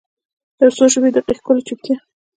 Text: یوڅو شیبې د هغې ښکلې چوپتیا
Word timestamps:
یوڅو 0.61 0.85
شیبې 0.91 1.09
د 1.13 1.17
هغې 1.19 1.33
ښکلې 1.37 1.61
چوپتیا 1.67 1.97